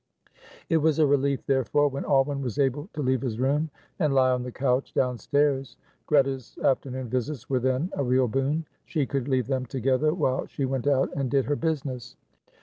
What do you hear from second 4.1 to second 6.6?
lie on the couch downstairs. Greta's